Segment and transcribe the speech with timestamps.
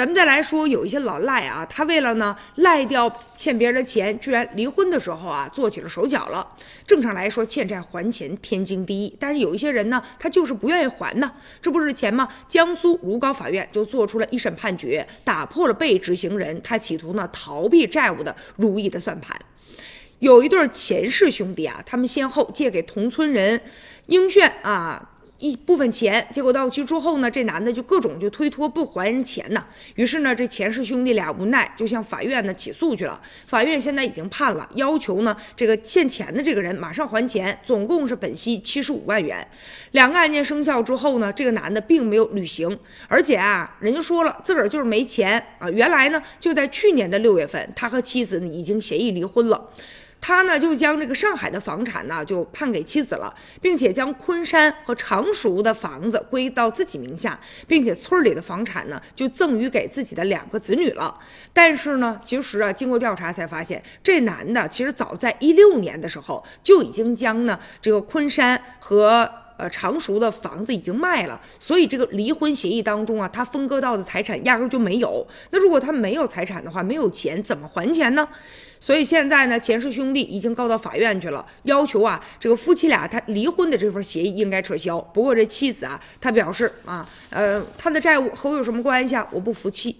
[0.00, 6.54] 咱们再来说，有一些老赖啊，他为了呢赖掉欠别人的钱，居然离婚的时候啊做起了手脚了。
[6.86, 11.30] 正常来说，欠债还钱天经地义，但是有一些人呢，他就是不愿意还呢。
[11.60, 12.26] 这不是钱吗？
[12.48, 19.38] 江苏如皋法院就做出了一审判决，打破了被执行人他企图呢逃避债务的如意的算盘。
[20.20, 23.60] 有一对钱氏兄弟啊，他们先后借给同村人
[24.06, 25.09] 英炫啊。
[25.40, 29.64] 一部分钱，结果到期之后呢，这男的就各种就推脱不还人钱呢。
[29.94, 33.20] 于是呢，这钱氏兄弟俩无奈就向法院呢起诉去了。
[33.46, 39.44] 法院现在已经判了，要求呢这个欠钱的这个人马上还钱，总共是本息七十五万元。
[39.92, 45.70] 两个案件生效之后呢，这个男的并没有履行，而且啊，人家说了自个儿就是没钱啊。
[45.70, 49.70] 原来呢，就在去年的六月份，他和妻子呢已经协议离婚了。
[50.20, 61.18] 他呢就将这个上海的房产呢就判给妻子了，并且将昆山和常熟的房子归到自己名下，并且村里的房产呢就赠予给自己的两个子女了。
[61.52, 69.39] 但是呢，其实啊，经过调查才发现，这男的其实早在一六年的时候就已经将呢这个昆山和。
[69.60, 75.26] 呃，常熟的房子已经卖了，所以这个离婚协议当中啊，他分割到的财产压根就没有。
[75.50, 78.26] 那如果他没有财产的话，没有钱怎么还钱呢？
[78.80, 84.98] 所以现在呢，钱氏兄弟已经告到法院去了，要求啊，这个夫妻俩他离婚的这份协议应该撤销。
[84.98, 89.28] 不过这妻子啊，她表示啊，呃，他的债务和我有什么关系啊？
[89.30, 89.94] 我不服气。